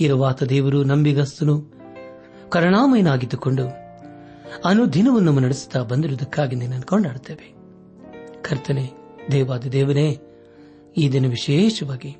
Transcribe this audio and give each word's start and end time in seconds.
ಇರುವಾತ 0.00 0.42
ದೇವರು 0.42 0.84
ನಂಬಿಗಸ್ತನು. 0.84 1.72
ಕರುಣಾಮಯನಾಗಿದ್ದುಕೊಂಡು 2.48 3.68
ಅನುದಿನವನ್ನು 4.64 5.26
ನಮ್ಮ 5.26 5.40
ನಡೆಸುತ್ತಾ 5.40 5.82
ಬಂದಿರುವುದಕ್ಕಾಗಿ 5.82 6.56
ನಿನ್ನನ್ನು 6.56 6.86
ಕೊಂಡಾಡುತ್ತೇವೆ. 6.86 7.54
ಕರ್ತನೆ, 8.42 8.92
ದೇವಾದ 9.32 9.64
ದೇವನೇ 9.64 10.18
ಈ 10.96 11.08
ದಿನ 11.08 11.26
ವಿಶೇಷವಾಗಿ 11.26 12.16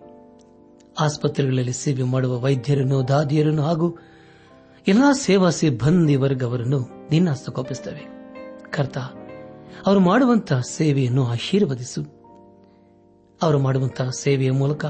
ಆಸ್ಪತ್ರೆಗಳಲ್ಲಿ 1.00 1.72
ಸೇವೆ 1.72 2.03
ಮಾಡುವ 2.03 2.41
ವೈದ್ಯರನ್ನು, 2.41 3.08
ದಾದಿಯರನ್ನು 3.08 3.62
ಹಾಗೂ 3.62 3.98
ಎಲ್ಲಾ 4.88 5.12
ಸೇವಾ 5.12 5.50
ಸಿಬ್ಬಂದಿ 5.50 6.16
ವರ್ಗವರನ್ನು 6.16 7.08
ನಿನ್ನ 7.10 7.31
ಹಸ್ತಕೋಪಿಸುತ್ತೇವೆ 7.31 8.34
ಕರ್ತ, 8.70 8.98
ಅವರು 9.86 10.00
ಮಾಡುವಂತಹ 10.00 10.60
ಸೇವೆಯನ್ನು 10.60 11.27
ಆಶೀರ್ವದಿಸು. 11.27 12.03
ಅವರು 13.42 13.58
ಮಾಡುವಂತಹ 13.58 14.10
ಸೇವೆಯ 14.10 14.50
ಮೂಲಕ 14.50 14.84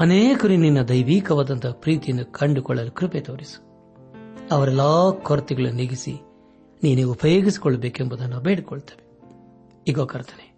ಅನೇಕರು 0.00 0.56
ನಿನ್ನ 0.56 0.82
ದೈವಿಕವಾದಂತಹ 0.82 1.70
ಪ್ರೀತಿಯನ್ನು 1.70 2.32
ಕಂಡುಕೊಳ್ಳಲು 2.32 2.90
ಕೃಪೆ 2.90 3.20
ತೋರಿಸು. 3.20 3.72
ಅವರೆಲ್ಲಾ 4.50 5.10
ಕೊರತೆಗಳನ್ನು 5.22 5.76
ನೀಗಿಸಿ 5.76 6.16
ನೀನೇ 6.82 7.02
ಉಪಯೋಗಿಸಿಕೊಳ್ಳಬೇಕೆಂಬುದನ್ನು 7.02 8.40
ಬೇಡಿಕೊಳ್ತೇವೆ. 8.40 9.12
ಈಗ 9.88 10.00
ಕರ್ತನೆ, 10.00 10.54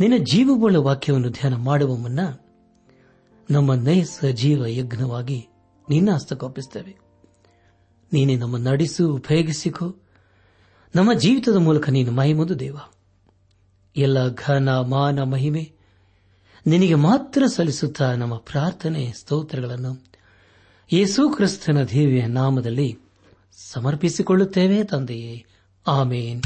ನಿನ್ನ 0.00 0.24
ಜೀವವುಳ್ಳ 0.24 0.76
ವಾಕ್ಯವನ್ನು 0.76 1.30
ಧ್ಯಾನ 1.30 1.54
ಮಾಡುವ 1.54 1.96
ಮುನ್ನ 1.96 2.20
ನಮ್ಮ 3.50 3.74
ನೈಸ 3.74 4.24
ಜೀವ 4.32 4.66
ಯಜ್ಞವಾಗಿ 4.66 5.48
ನಿನ್ನ 5.90 6.10
ಹಸ್ತಕೋಪಿಸುತ್ತೇವೆ 6.12 6.96
ನೀನೇ 8.12 8.36
ನಮ್ಮ 8.36 8.56
ನಡೆಸು, 8.56 9.14
ಉಪಯೋಗಿಸಿಕೋ. 9.14 9.96
ನಮ್ಮ 10.94 11.12
ಜೀವಿತದ 11.14 11.56
ಮೂಲಕ 11.56 11.90
ನೀನು 11.90 12.12
ಮಹಿಮದು 12.12 12.58
ದೇವ. 12.58 12.76
ಎಲ್ಲ 13.96 14.34
ಘನ, 14.34 14.68
ಮಾನ, 14.68 15.22
ಮಹಿಮೆ 15.22 15.73
ನಿನಗೆ 16.66 16.94
ಮಾತ್ರ 16.94 17.42
ಸಲ್ಲಿಸುತ್ತಾ 17.46 18.14
ನಮ್ಮ 18.14 18.36
ಪ್ರಾರ್ಥನೆ 18.36 19.12
ಸ್ತೋತ್ರಗಳನ್ನು. 19.16 20.04
ಯೇಸು 20.92 21.28
ಕ್ರಿಸ್ತನ 21.28 21.82
ದೇವಿಯ 21.82 22.26
ನಾಮದಲ್ಲಿ 22.26 22.98
ಸಮರ್ಪಿಸಿಕೊಳ್ಳುತ್ತೇವೆ 23.72 24.84
ತಂದೆಯೇ. 24.84 25.46
ಆಮೇನ್. 25.86 26.42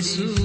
Jesus. 0.00 0.39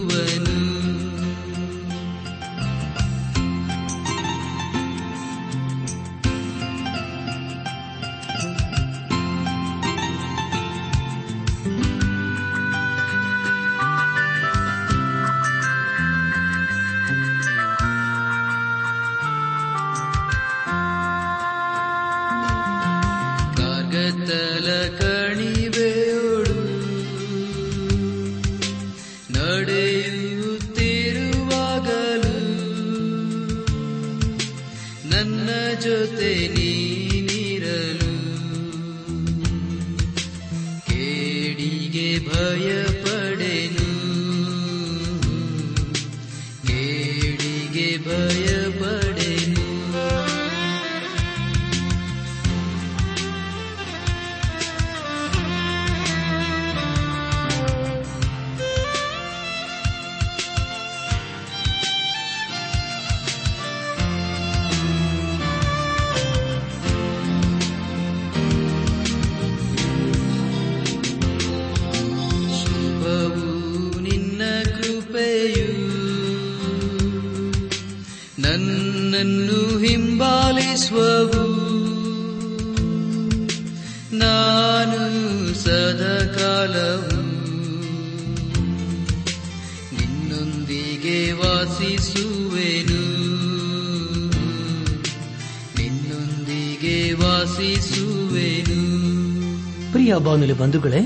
ಬಾನುಲಿ 100.25 100.53
ಬಂಧುಗಳೇ, 100.53 100.99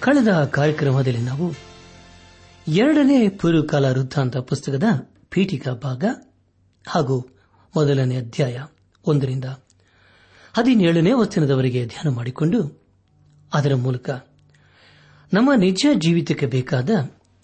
ಕಳೆದ 0.00 0.44
ಕಾರ್ಯಕ್ರಮದಲ್ಲಿ 0.44 1.18
ನಾವು 1.18 1.52
ಎರಡನೇ 2.68 3.28
ಪೂರ್ವಕಾಲ 3.28 3.84
ವೃತ್ತಾಂತ 3.84 4.36
ಪುಸ್ತಕದ 4.36 4.82
ಪೀಠಿಕಾ 5.30 5.72
ಭಾಗ 5.72 6.04
ಹಾಗೂ 6.86 7.20
ಮೊದಲನೇ 7.76 8.16
ಅಧ್ಯಾಯ 8.16 8.62
ಒಂದರಿಂದ 9.06 9.44
ಹದಿನೇಳನೇ 10.52 11.12
ವಚನದವರೆಗೆ 11.12 11.86
ಧ್ಯಾನ 11.86 12.14
ಮಾಡಿಕೊಂಡು 12.14 12.86
ಅದರ 13.54 13.74
ಮೂಲಕ 13.74 14.10
ನಮ್ಮ 15.32 15.50
ನಿಜ 15.56 15.86
ಜೀವಿತಕ್ಕೆ 15.94 16.46
ಬೇಕಾದ 16.46 16.90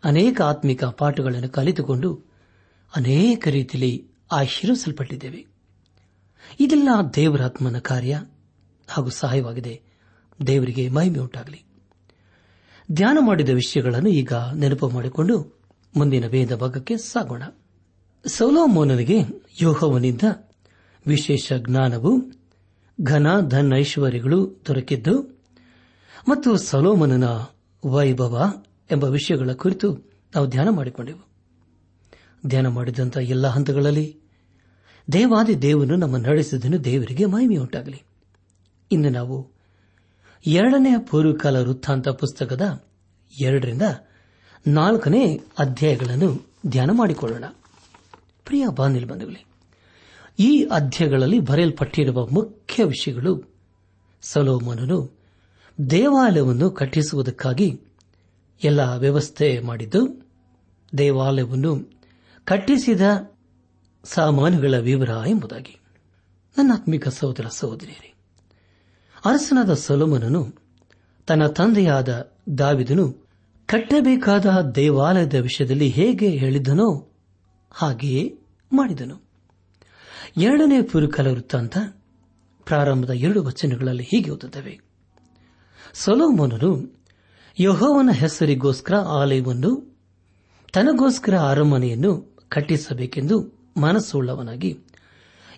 ಅನೇಕ 0.05 0.43
ಆತ್ಮಿಕ 0.43 0.85
ಪಾಠಗಳನ್ನು 0.85 1.49
ಕಲಿತುಕೊಂಡು 1.49 2.15
ಅನೇಕ 2.97 3.49
ರೀತಿಯಲ್ಲಿ 3.49 4.09
ಆಶೀರ್ವಿಸಲ್ಪಟ್ಟಿದ್ದೇವೆ. 4.33 5.47
ಇದೆಲ್ಲ 6.61 6.89
ದೇವರಾತ್ಮನ 7.15 7.79
ಕಾರ್ಯ 7.79 8.23
ಹಾಗೂ 8.89 9.09
ಸಹಾಯವಾಗಿದೆ. 9.11 9.90
ದೇವರಿಗೆ 10.47 10.89
ಮಹಿಮೆ 10.89 11.19
ಉಂಟಾಗಲಿ. 11.19 11.65
ಧ್ಯಾನ 12.93 13.19
ಮಾಡಿದ 13.21 13.49
ವಿಷಯಗಳನ್ನು 13.49 14.11
ಈಗ 14.11 14.33
ನೆನಪು 14.55 14.89
ಮಾಡಿಕೊಂಡು 14.89 15.61
ಮುಂದಿನ 15.97 16.27
ವೇದ 16.27 16.55
ಭಾಗಕ್ಕೆ 16.55 16.97
ಸಾಗೋಣ. 16.97 17.43
ಸೌಲೋಮೋನನಿಗೆ 18.27 19.19
ಯೋಹವನಿಂದ 19.63 20.23
ವಿಶೇಷ 21.07 21.53
ಜ್ಞಾನವು 21.53 22.11
ಘನ 23.03 23.27
ಧನ 23.49 23.73
ಐಶ್ವರ್ಯಗಳು 23.77 24.63
ದೊರಕಿದ್ದು, 24.69 25.41
ಮತ್ತು 26.29 26.57
ಸಲೋಮನನ 26.57 27.25
ವೈಭವ 27.85 28.53
ಎಂಬ 28.91 29.05
ವಿಷಯಗಳ 29.05 29.53
ಕುರಿತು 29.53 29.93
ನಾವು 30.35 30.47
ಧ್ಯಾನ 30.47 30.69
ಮಾಡಿಕೊಂಡೆವು. 30.69 31.31
ಧ್ಯಾನ 32.47 32.67
ಮಾಡಿದಂಥ 32.67 33.17
ಎಲ್ಲ 33.17 33.47
ಹಂತಗಳಲ್ಲಿ 33.47 34.17
ದೇವಾದಿ 35.13 35.63
ದೇವನು 35.63 35.97
ನಮ್ಮ 35.97 36.17
ನಡೆಸಿದನು 36.17 36.85
ದೇವರಿಗೆ 36.85 37.25
ಮಹಿಮೆಯುಂಟಾಗಲಿ 37.25 38.03
ಇನ್ನು 38.93 39.09
ನಾವು 39.09 39.60
ಎರಡನೇ 40.47 40.95
ಪೂರ್ವಕಾಲ 41.11 41.57
ವೃತ್ತಾಂತ 41.57 42.09
ಪುಸ್ತಕದ 42.09 42.85
ಎರಡರಿಂದ 43.43 43.83
ನಾಲ್ಕನೇ 44.67 45.41
ಅಧ್ಯಾಯಗಳನ್ನು 45.59 46.47
ಧ್ಯಾನ 46.67 46.91
ಮಾಡಿಕೊಳ್ಳೋಣ. 46.93 47.45
ಪ್ರಿಯ 48.45 48.67
ಬಂಧುಗಳೇ, 48.75 49.45
ಈ 50.39 50.65
ಅಧ್ಯಾಯಗಳಲ್ಲಿ 50.65 51.41
ಬರೆಯಲ್ಪಟ್ಟಿರುವ 51.41 52.27
ಮುಖ್ಯ 52.27 52.85
ವಿಷಯಗಳು 52.85 53.55
ಸಲೋಮನನು 54.23 55.19
ದೇವಾಲಯವನ್ನು 55.91 56.71
ಕಟ್ಟಿಸುವುದಕ್ಕಾಗಿ 56.71 57.81
ಎಲ್ಲ 58.65 58.81
ವ್ಯವಸ್ಥೆ 58.81 59.61
ಮಾಡಿದ್ದು, 59.61 60.27
ದೇವಾಲಯವನ್ನು 60.99 62.01
ಕಟ್ಟಿಸಿದ 62.45 63.01
ಸಾಮಾನುಗಳ 64.05 64.79
ವಿವರ 64.79 65.11
ಎಂಬುದಾಗಿ. 65.27 65.81
ನನ್ನ 66.59 66.73
ಆತ್ಮಿಕ 66.75 67.09
ಸಹೋದರ 67.09 67.47
ಸಹೋದರಿಯರೇ 67.49 68.10
ಅರಸನಾದ 69.25 69.75
ಸೊಲೋಮನನು 69.75 70.55
ತನ್ನ 71.27 71.47
ತಂದೆಯಾದ 71.47 72.33
ದಾವಿದನು 72.59 73.27
ಕಟ್ಟಬೇಕಾದ 73.67 74.61
ದೇವಾಲಯದ 74.75 75.35
ವಿಷಯದಲ್ಲಿ 75.35 75.89
ಹೇಗೆ 75.89 76.29
ಹೇಳಿದನೋ 76.29 77.13
ಹಾಗೆಯೇ 77.71 78.39
ಮಾಡಿದನು. 78.73 79.23
ಎರಡನೇ 80.37 80.83
ಪುರುಕಲ 80.83 81.27
ವೃತ್ತಾಂತ 81.27 81.79
ಪ್ರಾರಂಭದ 82.65 83.11
ಎರಡು 83.11 83.45
ವಚನಗಳಲ್ಲಿ 83.45 84.03
ಹೀಗೆ 84.03 84.31
ಓದುತ್ತವೆ. 84.31 84.81
ಸೊಲೋಮನನು 85.95 87.01
ಯಹೋವನ 87.61 88.11
ಹೆಸರಿಗೋಸ್ಕರ 88.13 88.95
ಆಲಯವನ್ನು, 88.95 89.99
ತನಗೋಸ್ಕರ 90.73 91.39
ಅರಮನೆಯನ್ನು 91.39 92.37
ಕಟ್ಟಿಸಬೇಕೆಂದು 92.49 93.61
ಮನಸ್ಸುಳ್ಳವನಾಗಿ 93.77 94.79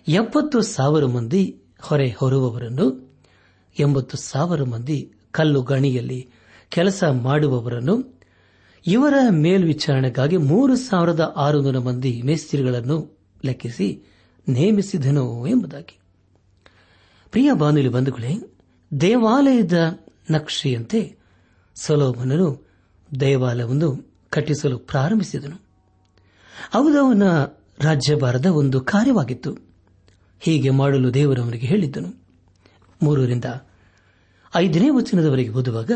ಎಪ್ಪತ್ತು 0.07 0.61
ಸಾವಿರ 0.61 1.05
ಮಂದಿ 1.05 1.61
ಹೊರೆ 1.81 2.09
ಹೊರುವವರನ್ನು 2.09 3.02
ಎಂಬತ್ತು 3.79 4.17
ಸಾವಿರ 4.17 4.63
ಮಂದಿ 4.63 5.11
ಕಲ್ಲು 5.31 5.61
ಗಣಿಯಲ್ಲಿ 5.61 6.29
ಕೆಲಸ 6.69 7.03
ಮಾಡುವವರನ್ನು, 7.03 8.19
ಇವರ 8.87 9.13
ಮೇಲ್ವಿಚಾರಣೆಗಾಗಿ 9.29 10.37
ಮೂರು 10.37 10.75
ಸಾವಿರದ 10.75 11.33
ಆರುನೂರು 11.37 11.81
ಮಂದಿ 11.81 12.21
ಮೇಸ್ತ್ರಿಗಳನ್ನು 12.25 13.17
ಲೆಕ್ಕಿಸಿ 13.45 14.03
ನೇಮಿಸಿದನು 14.47 15.47
ಎಂಬುದಾಗಿ. 15.47 15.99
ಪ್ರಿಯ 17.31 17.51
ಬಾನುಲಿ 17.53 17.89
ಬಂಧುಗಳೇ, 17.89 18.55
ದೇವಾಲಯದ 19.01 19.99
ನಕ್ಷೆಯಂತೆ 20.29 21.15
ಸೊಲೋಮನನು 21.75 22.67
ದೇವಾಲಯವನ್ನು 23.19 24.15
ಕಟ್ಟಿಸಲು 24.29 24.77
ಪ್ರಾರಂಭಿಸಿದನು. 24.77 25.61
ಅವನ 26.73 27.23
ರಾಜ್ಯಭಾರದ 27.79 28.45
ಒಂದು 28.45 28.81
ಕಾರ್ಯವಾಗಿತ್ತು. 28.81 29.57
ಹೀಗೆ 30.39 30.69
ಮಾಡಲು 30.69 31.13
ದೇವರವನಿಗೆ 31.13 31.67
ಹೇಳಿದ್ದನು. 31.67 32.22
ಮೂರರಿಂದ 33.03 33.45
ಐದನೇ 34.53 34.89
ವಚನದವರೆಗೆ 34.89 35.49
ಓದುವಾಗ 35.49 35.91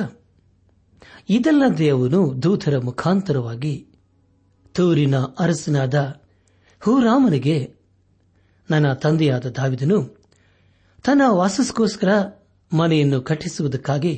ಇದಲ್ಲದೆ 1.30 1.88
ಅವನು 1.90 2.20
ದೂತರ 2.44 2.76
ಮುಖಾಂತರವಾಗಿ 2.78 3.76
ತೂರಿನ 4.76 5.16
ಅರಸನಾದ 5.40 5.98
ಹೂರಾಮನಿಗೆ, 6.82 7.58
ನನ್ನ 8.70 8.88
ತಂದೆಯಾದ 8.94 9.46
ದಾವಿದನು 9.46 10.00
ತನ್ನ 11.06 11.22
ವಾಸಸ್ಕೋಸ್ಕರ 11.32 12.12
ಮನೆಯನ್ನು 12.72 13.20
ಕಟ್ಟಿಸುವುದಕ್ಕಾಗಿ, 13.22 14.16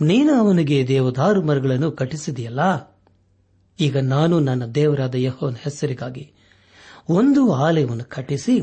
ನೀನು 0.00 0.32
ಅವನಿಗೆ 0.34 0.78
ದೇವದಾರು 0.88 1.40
ಮರಗಳನ್ನು 1.42 1.90
ಕಟ್ಟಿಸಿದೆಯಲ್ಲ 1.90 2.60
ಈಗ 3.78 3.96
ನಾನು 3.96 4.34
ನನ್ನ 4.40 4.64
ದೇವರಾದ 4.74 5.16
ಯಹೋನ 5.18 5.56
ಹೆಸರಿಗಾಗಿ 5.62 6.24
ಒಂದು 7.08 7.42
ಆಲಯವನ್ನು 7.66 8.06
ಕಟ್ಟಿಸಿ 8.08 8.54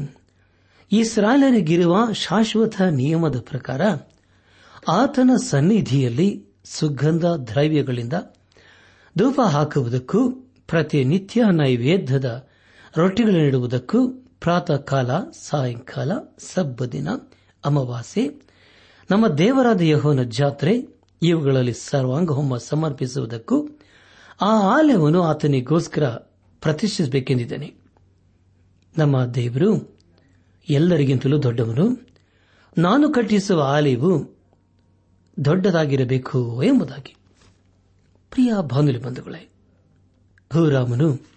ಇಸ್ರಾಲರಿಗಿರುವ 0.96 2.12
ಶಾಶ್ವತ 2.12 2.82
ನಿಯಮದ 2.82 3.40
ಪ್ರಕಾರ 3.40 3.82
ಆತನ 4.88 5.30
ಸನ್ನಿಧಿಯಲ್ಲಿ 5.50 6.46
ಸುಗಂಧ 6.66 7.26
ದ್ರವ್ಯಗಳಿಂದ 7.26 8.14
ಧೂಪ 9.18 9.42
ಹಾಕುವುದಕ್ಕೂ 9.42 10.32
ಪ್ರತಿನಿತ್ಯ 10.68 11.44
ನೈವೇದ್ಯದ 11.52 12.48
ರೊಟ್ಟಿಗಳನ್ನಿಡುವುದಕ್ಕೂ 12.98 14.08
ಪ್ರಾತಃ 14.40 14.76
ಕಾಲ 14.76 15.10
ಸಾಯಂಕಾಲ 15.20 16.12
ಸಬ್ಬ 16.40 16.86
ದಿನ, 16.86 17.08
ಅಮಾವಾಸ್ಯೆ, 17.66 18.32
ನಮ್ಮ 19.12 19.28
ದೇವರಾದ 19.28 19.82
ಯಹೋನ 19.82 20.24
ಜಾತ್ರೆ, 20.24 21.00
ಇವುಗಳಲ್ಲಿ 21.22 21.74
ಸರ್ವಾಂಗಹೋಮ 21.74 22.58
ಸಮರ್ಪಿಸುವುದಕ್ಕೂ 22.58 23.68
ಆ 24.42 24.60
ಆಲಯವನ್ನು 24.60 25.24
ಆತನಿಗೋಸ್ಕರ 25.24 26.06
ಪ್ರತಿಷ್ಠಿಸಬೇಕೆಂದಿದ್ದೇನೆ. 26.62 27.74
ನಮ್ಮ 28.98 29.26
ದೇವರು 29.26 29.95
ಎಲ್ಲರಿಗಿಂತಲೂ 30.70 31.44
ದೊಡ್ಡವನು. 31.44 32.08
ನಾನು 32.78 33.14
ಕಟ್ಟಿಸುವ 33.14 33.62
ಆಲಯವು 33.62 34.36
ದೊಡ್ಡದಾಗಿರಬೇಕು 35.46 36.64
ಎಂಬುದಾಗಿ. 36.64 37.16
ಪ್ರಿಯ 38.30 38.54
ಬಾನುಲಿ 38.62 38.98
ಬಂಧುಗಳೇ 38.98 39.50
ಹೂರಾಮನು 40.54 41.28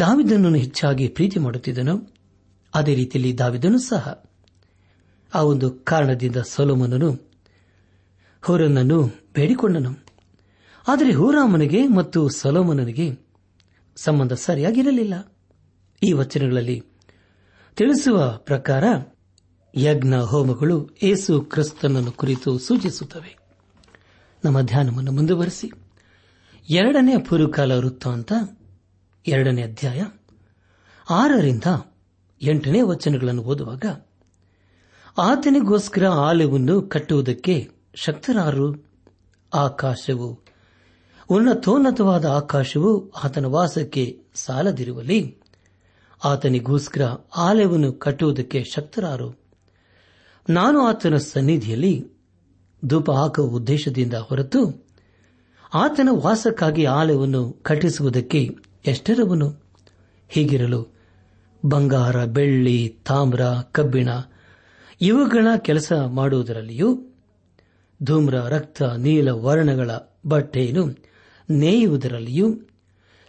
ದಾವಿದನನ್ನು 0.00 0.58
ಹೆಚ್ಚಾಗಿ 0.58 1.08
ಪ್ರೀತಿ 1.08 1.38
ಮಾಡುತ್ತಿದ್ದನು. 1.38 2.14
ಅದೇ 2.74 2.94
ರೀತಿಯಲ್ಲಿ 2.94 3.38
ದಾವಿದನು 3.38 3.78
ಸಹ. 3.78 4.24
ಆ 5.34 5.42
ಒಂದು 5.42 5.70
ಕಾರಣದಿಂದ 5.70 6.36
ಸೊಲೋಮನನು 6.36 7.12
ಹೂರನನ್ನು 8.42 9.06
ಬೇಡಿಕೊಂಡನು. 9.34 10.06
ಆದರೆ 10.88 11.12
ಹೂರಾಮನಿಗೆ 11.12 11.86
ಮತ್ತು 11.86 12.28
ಸೊಲೋಮನನಿಗೆ 12.28 13.18
ಸಂಬಂಧ 13.96 14.32
ಸರಿಯಾಗಿರಲಿಲ್ಲ. 14.32 15.32
ಈ 16.02 16.12
ವಚನಗಳಲ್ಲಿ 16.12 16.89
ತಿಳಿಸುವ 17.76 18.36
ಪ್ರಕಾರ 18.36 18.84
ಯಜ್ಞ 19.76 20.14
ಹೋಮಗಳು 20.14 20.90
ಏಸು 21.02 21.40
ಕ್ರಿಸ್ತನನ್ನು 21.40 22.12
ಕುರಿತು 22.12 22.58
ಸೂಚಿಸುತ್ತವೆ. 22.58 23.38
ನಮ್ಮ 24.44 24.60
ಧ್ಯಾನವನ್ನು 24.60 25.12
ಮುಂದುವರೆಸಿ. 25.12 25.70
ಎರಡನೇ 26.70 27.16
ಪೂರ್ವಕಾಲ 27.16 27.72
ವೃತ್ತಾಂತ 27.72 28.32
ಎರಡನೇ 29.26 29.62
ಅಧ್ಯಾಯ 29.62 30.04
ಆರರಿಂದ 31.10 31.64
ಎಂಟನೇ 32.42 32.82
ವಚನಗಳನ್ನು 32.82 33.42
ಓದುವಾಗ, 33.42 33.84
ಆತನಿಗೋಸ್ಕರ 35.18 36.06
ಆಲಯವನ್ನು 36.06 36.82
ಕಟ್ಟುವುದಕ್ಕೆ 36.82 37.70
ಶಕ್ತರಾರು 37.94 38.92
ಆಕಾಶವು, 39.54 40.40
ಉನ್ನತೋನ್ನತವಾದ 41.28 42.24
ಆಕಾಶವು 42.24 43.10
ಆತನ 43.10 43.44
ವಾಸಕ್ಕೆ 43.44 44.22
ಸಾಲದಿರುವಲ್ಲಿ 44.34 45.39
ಆತನಿಗೋಸ್ಕರ 46.24 47.02
ಆಲಯವನ್ನು 47.36 47.92
ಕಟ್ಟುವುದಕ್ಕೆ 47.92 48.64
ಶಕ್ತರಾರು. 48.64 49.40
ನಾನು 50.48 50.80
ಆತನ 50.80 51.16
ಸನ್ನಿಧಿಯಲ್ಲಿ 51.16 52.06
ಧೂಪ 52.84 53.10
ಹಾಕುವ 53.10 53.44
ಉದ್ದೇಶದಿಂದ 53.44 54.14
ಹೊರತು 54.14 54.86
ಆತನ 55.74 56.08
ವಾಸಕ್ಕಾಗಿ 56.12 56.84
ಆಲಯವನ್ನು 56.84 57.52
ಕಟ್ಟಿಸುವುದಕ್ಕೆ 57.52 58.56
ಎಷ್ಟರವನು? 58.86 59.54
ಹೀಗಿರಲು 60.28 60.94
ಬಂಗಾರ, 61.64 62.24
ಬೆಳ್ಳಿ, 62.24 62.88
ತಾಮ್ರ, 62.88 63.40
ಕಬ್ಬಿಣ 63.72 64.08
ಇವುಗಳ 65.00 65.46
ಕೆಲಸ 65.56 65.92
ಮಾಡುವುದರಲ್ಲಿಯೂ 65.92 67.02
ಧೂಮ್ರ, 68.02 68.34
ರಕ್ತ, 68.34 68.82
ನೀಲ 68.82 69.28
ವರ್ಣಗಳ 69.28 69.90
ಬಟ್ಟೆಯನ್ನು 70.26 71.04
ನೇಯುವುದರಲ್ಲಿಯೂ 71.50 72.54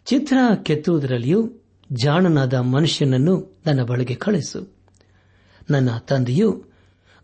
ಚಿತ್ರ 0.05 0.37
ಕೆತ್ತುವುದರಲ್ಲಿಯೂ 0.63 1.60
ಜಾಣನಾದ 1.93 2.53
ಮನುಷ್ಯನನ್ನು 2.53 3.61
ನನ್ನ 3.65 3.83
ಬಳಿಗೆ 3.83 4.15
ಕಳಿಸು 4.15 4.73
ನನ್ನ 5.69 5.97
ತಂದೆಯು 5.97 6.63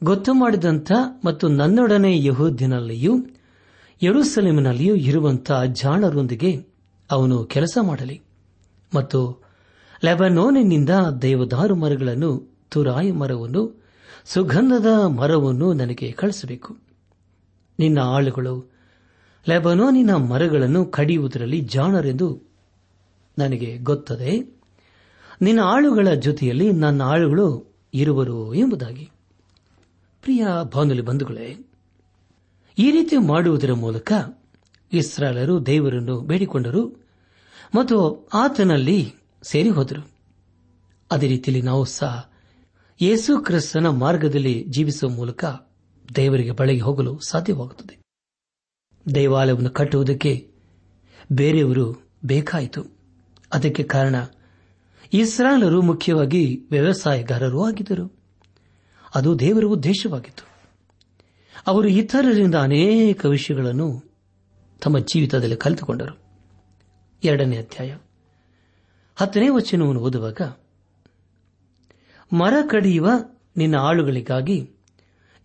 ಗೊತ್ತು 0.03 0.33
ಮಾಡಿದಂಥ 0.33 0.91
ಮತ್ತು 1.25 1.47
ನನ್ನೊಡನೆ 1.47 2.23
ಯಹೂದ್ಯನಲ್ಲಿಯೂ 2.23 3.13
ಯರುಸಲೇಮಿನಲ್ಲಿಯೂ 4.03 4.95
ಇರುವಂತಹ 4.95 5.65
ಜಾಣರೊಂದಿಗೆ 5.65 6.65
ಅವನು 7.11 7.43
ಕೆಲಸ 7.43 7.77
ಮಾಡಲಿ 7.81 8.21
ಮತ್ತು 8.95 9.43
ಲೆಬನೋನಿನಿಂದ 10.03 10.89
ದೇವದಾರು 11.21 11.75
ಮರಗಳನ್ನು, 11.75 12.57
ತುರಾಯಿ 12.71 13.11
ಮರವನ್ನು, 13.11 13.83
ಸುಗಂಧದ 14.25 15.05
ಮರವನ್ನು 15.07 15.73
ನನಗೆ 15.73 16.11
ಕಳಿಸಬೇಕು 16.11 16.77
ನಿನ್ನ 17.79 17.99
ಆಳುಗಳು 17.99 18.71
ಲೆಬನೋನಿನ 19.49 20.15
ಮರಗಳನ್ನು 20.15 20.85
ಕಡಿಯುವುದರಲ್ಲಿ 20.85 21.61
ಜಾಣರೆಂದು 21.61 22.41
ನನಗೆ 23.37 23.77
ಗೊತ್ತದೆ. 23.77 24.56
ನಿನ್ನ 25.41 25.59
ಆಳುಗಳ 25.59 26.07
ಜೊತೆಯಲ್ಲಿ 26.07 26.71
ನನ್ನ 26.71 27.01
ಆಳುಗಳು 27.01 27.75
ಇರುವರು 27.93 28.53
ಎಂಬುದಾಗಿ. 28.53 29.09
ಪ್ರಿಯ 30.21 30.47
ಬಾನುಲಿ 30.75 31.01
ಬಂಧುಗಳೇ, 31.01 31.57
ಈ 32.77 32.91
ರೀತಿ 32.91 33.17
ಮಾಡುವುದರ 33.17 33.73
ಮೂಲಕ 33.73 34.13
ಇಸ್ರಾಲರು 34.93 35.65
ದೇವರನ್ನು 35.65 36.21
ಬೇಡಿಕೊಂಡರು 36.21 37.07
ಮತ್ತು 37.75 38.27
ಆತನಲ್ಲಿ 38.33 39.13
ಸೇರಿ 39.43 39.69
ಹೋದರು 39.69 40.07
ಅದೇ 41.11 41.27
ರೀತಿಯಲ್ಲಿ 41.27 41.65
ನಾವು 41.65 41.85
ಸಹ 41.85 42.29
ಯೇಸು 43.01 43.37
ಕ್ರಿಸ್ತನ 43.37 43.87
ಮಾರ್ಗದಲ್ಲಿ 43.87 44.65
ಜೀವಿಸುವ 44.69 45.09
ಮೂಲಕ 45.09 45.45
ದೇವರಿಗೆ 46.15 46.51
ಬಳಿಗೆ 46.51 46.81
ಹೋಗಲು 46.81 47.19
ಸಾಧ್ಯವಾಗುತ್ತದೆ. 47.19 47.97
ದೇವಾಲಯವನ್ನು 49.15 49.69
ಕಟ್ಟುವುದಕ್ಕೆ 49.69 50.51
ಬೇರೆಯವರು 51.31 52.03
ಬೇಕಾಯಿತು. 52.25 52.83
ಅದಕ್ಕೆ 53.53 53.83
ಕಾರಣ 53.83 54.15
ಇಸ್ರಾಲರು 55.13 55.81
ಮುಖ್ಯವಾಗಿ 55.81 56.67
ವ್ಯವಸಾಯಗಾರರೂ 56.71 57.65
ಆಗಿದ್ದರು. 57.65 58.19
ಅದು 59.15 59.39
ದೇವರ 59.39 59.63
ಉದ್ದೇಶವಾಗಿತ್ತು. 59.63 60.47
ಅವರು 61.67 61.87
ಇತರರಿಂದ 61.87 62.55
ಅನೇಕ 62.55 63.25
ವಿಷಯಗಳನ್ನು 63.25 64.03
ತಮ್ಮ 64.81 64.99
ಜೀವಿತದಲ್ಲಿ 64.99 65.55
ಕಲಿತುಕೊಂಡರು. 65.55 66.19
ಎರಡನೇ 67.23 67.57
ಅಧ್ಯಾಯ. 67.57 67.97
ಹತ್ತನೇ 69.15 69.49
ವಚನವನ್ನು 69.49 70.01
ಓದುವಾಗ, 70.01 70.41
ಮರ 72.33 72.53
ಕಡಿಯುವ 72.69 73.09
ನಿನ್ನ 73.57 73.75
ಆಳುಗಳಿಗಾಗಿ 73.75 74.71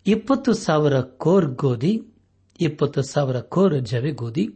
ಇಪ್ಪತ್ತು 0.07 0.53
ಸಾವಿರ 0.53 1.01
ಕೋರ್ 1.01 1.45
ಗೋಧಿ 1.45 2.01
ಇಪ್ಪತ್ತು 2.59 3.01
ಸಾವಿರ 3.01 3.39
ಕೋರ್ 3.39 3.75
ಜವೆ 3.81 4.11
ಗೋಧಿ 4.11 4.49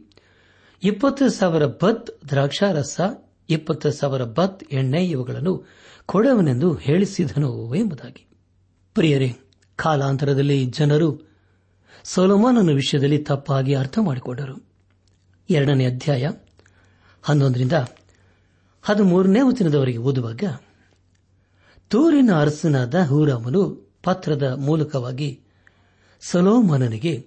ಇಪ್ಪತ್ತು 0.82 1.28
ಸಾವಿರ 1.28 1.66
ಬತ್ 1.66 2.28
ದ್ರಾಕ್ಷಾರಸ 2.28 3.00
ಇಪ್ಪತ್ತು 3.48 3.90
ಸಾವಿರ 3.90 4.24
ಬತ್ 4.24 4.64
ಎಣ್ಣೆ 4.72 5.06
ಇವುಗಳನ್ನು 5.06 5.68
ಕೊಡವನೆಂದು 6.06 6.74
ಹೇಳಿಸಿದನು 6.74 7.74
ಎಂಬುದಾಗಿ. 7.74 8.26
ಪ್ರಿಯರೇ, 8.94 9.36
ಕಾಲಾಂತರದಲ್ಲಿ 9.76 10.66
ಜನರು 10.66 11.28
ಸೊಲೋಮೋನನ 12.04 12.70
ವಿಷಯದಲ್ಲಿ 12.74 13.18
ತಪ್ಪಾಗಿ 13.18 13.74
ಅರ್ಥ 13.74 13.98
ಮಾಡಿಕೊಂಡರು. 14.02 14.68
ಎರಡನೇ 15.50 15.86
ಅಧ್ಯಾಯ 15.86 16.30
ಹನ್ನೊಂದರಿಂದ 17.22 17.72
ಹದಿಮೂರನೇ 18.82 19.40
ವಚನದವರೆಗೆ 19.40 19.98
ಓದುವಾಗ, 19.98 20.42
ತೂರಿನ 21.90 22.30
ಅರಸನಾದ 22.32 22.94
ಹೂರಾಮನು 23.02 23.92
ಪತ್ರದ 24.02 24.42
ಮೂಲಕವಾಗಿ 24.42 25.40
ಸೊಲೋಮನನಿಗೆ, 26.20 27.26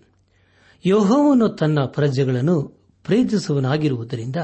ಯೋಹೋವನು 0.85 1.49
ತನ್ನ 1.49 1.79
ಪ್ರಜೆಗಳನ್ನು 1.85 2.63
ಪ್ರೀತಿಸುವನಾಗಿರುವುದರಿಂದ 3.03 4.35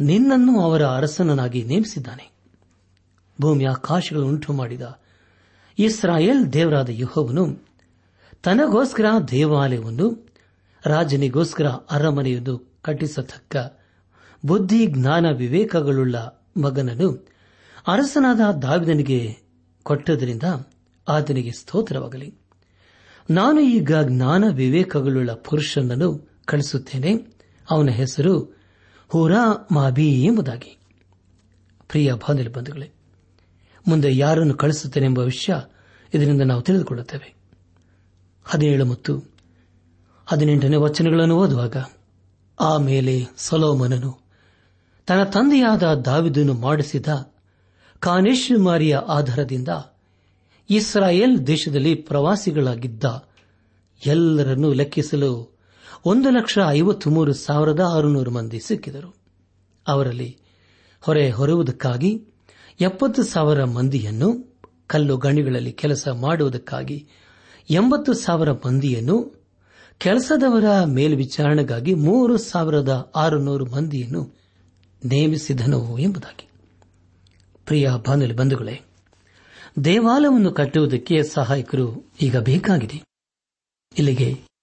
ನಿನ್ನನ್ನು 0.00 0.60
ಅವರ 0.60 0.82
ಅರಸನನಾಗಿ 0.82 1.62
ನೇಮಿಸಿದ್ದಾನೆ. 1.62 2.32
ಭೂಮಿ 3.40 3.64
ಆಕಾಶಗಳು 3.64 4.26
ಉಂಟು 4.26 4.52
ಮಾಡಿದ 4.52 4.98
ಇಸ್ರಾಯೇಲ್ 5.78 6.52
ದೇವರಾದ 6.52 6.88
ಯುಹೋವನು 6.88 7.66
ತನಗೋಸ್ಕರ 8.42 9.04
ದೇವಾಲಯವನ್ನು, 9.30 10.32
ರಾಜನಿಗೋಸ್ಕರ 10.86 11.66
ಅರಮನೆಯೊಂದು 11.66 12.58
ಕಟ್ಟಿಸತಕ್ಕ 12.82 13.56
ಬುದ್ಧಿ, 14.46 14.86
ಜ್ಞಾನ, 14.86 15.26
ವಿವೇಕಗಳುಳ್ಳ 15.36 16.16
ಮಗನನ್ನು 16.56 17.28
ಅರಸನಾದ 17.86 18.40
ದಾವಿದನಿಗೆ 18.62 19.38
ಕೊಟ್ಟದರಿಂದ 19.82 20.42
ಆತನಿಗೆ 21.08 21.50
ಸ್ತೋತ್ರವಾಗಲಿ. 21.50 22.34
ನಾನು 23.30 23.60
ಈಗ 23.60 23.92
ಜ್ಞಾನ, 24.02 24.44
ವಿವೇಕಗಳುಳ್ಳ 24.48 25.32
ಪುರುಷನನ್ನು 25.32 26.40
ಕಳಿಸುತ್ತೇನೆ. 26.44 27.14
ಅವನ 27.70 27.88
ಹೆಸರು 27.88 28.55
ಹೂರಾ 29.08 29.68
ಮಾಬಿ 29.72 30.22
ಎಂಬುದಾಗಿ. 30.22 30.78
ಪ್ರಿಯ 31.88 32.12
ಬಾಂಧವ್ಯ 32.12 32.48
ಬಂಧುಗಳೇ, 32.48 32.90
ಮುಂದೆ 33.88 34.16
ಯಾರನ್ನು 34.16 34.54
ಕಳಿಸುತ್ತೇನೆ 34.54 35.06
ಎಂಬ 35.06 35.18
ವಿಷಯ 35.18 35.54
ಇದರಿಂದ 36.14 36.42
ನಾವು 36.42 36.62
ತಿಳಿದುಕೊಳ್ಳುತ್ತೇವೆ. 36.62 37.34
ಹದಿನೇಳು 38.44 38.84
ಮತ್ತು 38.84 39.22
ಹದಿನೆಂಟನೇ 40.26 40.76
ವಚನಗಳನ್ನು 40.76 41.36
ಓದುವಾಗ 41.36 41.76
ಆಮೇಲೆ 42.60 43.24
ಸೊಲೋಮನನು 43.36 44.18
ತನ್ನ 45.06 45.24
ತಂದೆಯಾದ 45.24 45.82
ದಾವಿದನು 45.82 46.54
ಮಾಡಿಸಿದ 46.54 47.06
ಕಾನೇಶ್ವರಿಯ 48.00 48.96
ಆಧಾರದಿಂದ 48.96 49.68
ಇಸ್ರಾಯೇಲ್ 50.70 51.46
ದೇಶದಲ್ಲಿ 51.46 51.94
ಪ್ರವಾಸಿಗಳಾಗಿದ್ದ 51.94 53.28
ಎಲ್ಲರನ್ನೂ 54.06 54.72
ಲೆಕ್ಕಿಸಲು 54.72 55.55
ಒಂದು 56.06 56.30
ಲಕ್ಷ 56.30 56.58
ಐವತ್ತು 56.68 57.10
ಮೂರು 57.10 57.32
ಸಾವಿರದ 57.32 57.80
ಆರುನೂರು 57.80 58.30
ಮಂದಿ 58.30 58.60
ಸಿಕ್ಕಿದರು. 58.60 59.16
ಅವರಲ್ಲಿ 59.88 60.38
ಹೊರೆ 61.00 61.30
ಹೊರುವುದಕ್ಕಾಗಿ 61.30 62.24
ಎಪ್ಪತ್ತು 62.80 63.22
ಸಾವಿರ 63.22 63.64
ಮಂದಿಯನ್ನು 63.64 64.58
ಕಲ್ಲು 64.86 65.16
ಗಣಿಗಳಲ್ಲಿ 65.16 65.72
ಕೆಲಸ 65.72 66.08
ಮಾಡುವುದಕ್ಕಾಗಿ 66.08 67.08
ಎಂಬತ್ತು 67.70 68.12
ಸಾವಿರ 68.12 68.52
ಮಂದಿಯನ್ನು 68.52 69.44
ಕೆಲಸದವರ 69.98 70.84
ಮೇಲ್ವಿಚಾರಣೆಗಾಗಿ 70.84 71.94
ಮೂರು 71.94 72.36
ಸಾವಿರದ 72.36 73.12
ಆರುನೂರು 73.16 73.66
ಮಂದಿಯನ್ನು 73.66 74.36
ನೇಮಿಸಿದನು 75.04 75.98
ಎಂಬುದಾಗಿ. 75.98 76.48
ಪ್ರಿಯ 77.66 77.90
ಬಾನುಲಿ 78.08 78.34
ಬಂಧುಗಳೇ, 78.34 78.80
ದೇವಾಲಯವನ್ನು 79.84 80.52
ಕಟ್ಟುವುದಕ್ಕೆ 80.52 81.22
ಸಹಾಯಕರು 81.22 82.12
ಈಗ 82.22 82.36
ಬೇಕಾಗಿದೆ. 82.36 83.02
ಇಲ್ಲಿಗೆ 83.98 84.55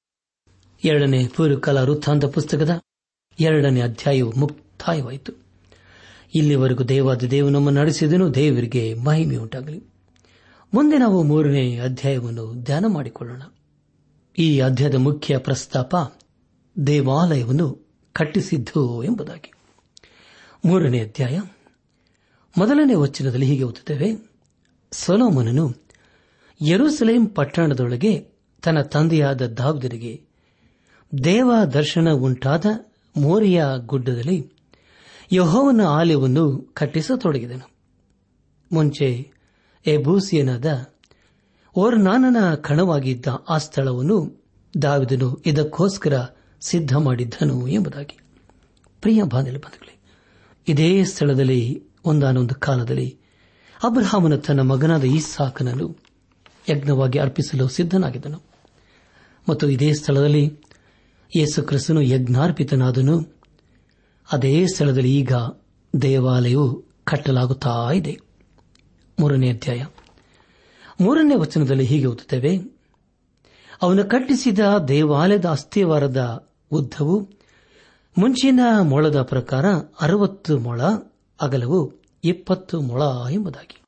ಎರಡನೇ 0.83 1.27
ಪೂರ್ವಕಾಲ 1.27 1.77
ವೃತ್ತಾಂತ 1.77 2.25
ಪುಸ್ತಕದ 2.25 2.81
ಎರಡನೇ 3.39 3.81
ಅಧ್ಯಾಯವು 3.81 4.31
ಮುಕ್ತಾಯವಾಯಿತು. 4.37 5.33
ಇಲ್ಲಿವರೆಗೂ 6.35 6.83
ದೇವಾದ 6.83 7.23
ದೇವ 7.23 7.49
ನಮ್ಮ 7.49 7.69
ನಡೆಸಿದನು, 7.69 8.35
ದೇವರಿಗೆ 8.35 8.93
ಮಹಿಮೆಯುಂಟಾಗಲಿ 8.93 9.83
ಮುಂದೆ 10.73 10.97
ನಾವು 10.97 11.23
ಮೂರನೇ 11.23 11.77
ಅಧ್ಯಾಯವನ್ನು 11.77 12.53
ಧ್ಯಾನ 12.63 12.85
ಮಾಡಿಕೊಳ್ಳೋಣ. 12.87 13.41
ಈ 14.37 14.59
ಅಧ್ಯಾಯದ 14.59 14.95
ಮುಖ್ಯ 14.95 15.37
ಪ್ರಸ್ತಾಪ, 15.37 15.95
ದೇವಾಲಯವನ್ನು 16.87 17.95
ಕಟ್ಟಿಸಿದ್ದು 18.13 19.03
ಎಂಬುದಾಗಿ. 19.03 19.53
ಮೂರನೇ 20.65 20.99
ಅಧ್ಯಾಯ, 20.99 21.39
ಮೊದಲನೇ 22.57 22.93
ವಚನದಲ್ಲಿ 22.93 23.45
ಹೀಗೆ 23.45 23.63
ಓದುತ್ತೇವೆ, 23.63 24.29
ಸೊಲೋಮನನು 24.91 25.75
ಯರೂಸಲೇಂ 26.61 27.25
ಪಟ್ಟಣದೊಳಗೆ 27.25 28.27
ತನ್ನ 28.63 28.81
ತಂದೆಯಾದ 28.81 29.47
ದಾವಿದನಿಗೆ 29.47 30.32
ದೇವ 31.23 31.53
ದರ್ಶನ 31.73 32.11
ಉಂಟಾದ 32.11 32.65
ಮೋರಿಯ 33.17 33.65
ಗುಡ್ಡದಲ್ಲಿ 33.77 34.51
ಯಹೋವನ 35.31 35.81
ಆಲಯವನ್ನು 35.81 36.71
ಕಟ್ಟಿಸತೊಡಗಿದನು. 36.73 37.71
ಮುಂಚೆ 38.71 39.31
ಎಬೂಸಿಯನಾದ 39.85 40.85
ಓರ್ನಾನನ 41.75 42.55
ಕಣವಾಗಿದ್ದ 42.55 43.25
ಆ 43.49 43.57
ಸ್ಥಳವನ್ನು 43.57 44.43
ದಾವಿದನು 44.81 45.41
ಇದಕ್ಕೋಸ್ಕರ 45.45 46.25
ಸಿದ್ಧ 46.61 46.97
ಮಾಡಿದ್ದನು 46.97 47.67
ಎಂಬುದಾಗಿ. 47.67 48.19
ಪ್ರಿಯ 49.01 49.23
ಬಾಂಧವ್ಯ 49.23 49.97
ಇದೇ 50.67 51.03
ಸ್ಥಳದಲ್ಲಿ, 51.03 51.83
ಒಂದಾನೊಂದು 52.05 52.55
ಕಾಲದಲ್ಲಿ 52.55 53.17
ಅಬ್ರಹಾಮನ 53.83 54.35
ತನ್ನ 54.35 54.59
ಮಗನಾದ 54.59 55.03
ಈ 55.03 55.19
ಸಾಕನನ್ನು 55.19 55.97
ಯಜ್ಞವಾಗಿ 56.69 57.19
ಅರ್ಪಿಸಲು 57.19 57.67
ಸಿದ್ದನಾಗಿದ್ದನು 57.67 58.53
ಮತ್ತು 59.49 59.69
ಇದೇ 59.69 59.93
ಸ್ಥಳದಲ್ಲಿ 59.93 60.62
ಯೇಸು 61.35 61.63
ಕ್ರಿಸ್ತನು 61.63 62.01
ಯಜ್ಞಾರ್ಪಿತನಾದನು. 62.01 63.41
ಅದೇ 64.31 64.67
ಸ್ಥಳದಲ್ಲಿ 64.67 65.15
ಈಗ 65.15 65.33
ದೇವಾಲಯವು 66.01 66.83
ಕಟ್ಟಲಾಗುತ್ತಾ 67.03 67.91
ಇದೆ. 67.95 68.19
ಮೂರನೇ 69.19 69.49
ಅಧ್ಯಾಯ. 69.49 69.85
ಮೂರನೇ 71.01 71.35
ವಚನದಲ್ಲಿ 71.35 71.83
ಹೀಗೆ 71.83 72.05
ಓದುತ್ತೇವೆ. 72.05 72.57
ಅವನು 73.81 74.03
ಕಟ್ಟಿಸಿದ 74.03 74.59
ದೇವಾಲಯದ 74.87 75.45
ಅಸ್ಥಿವಾರದ 75.45 76.49
ಉದ್ದವು, 76.71 77.19
ಮುಂಚಿನ 78.17 78.59
ಮೊಳದ 78.81 79.21
ಪ್ರಕಾರ 79.21 79.65
ಅರವತ್ತು 80.01 80.59
ಮೊಳ, 80.59 80.81
ಅಗಲವು 81.41 81.93
ಇಪ್ಪತ್ತು 82.23 82.81
ಮೊಳ 82.81 83.01
ಎಂಬುದಾಗಿ. 83.31 83.81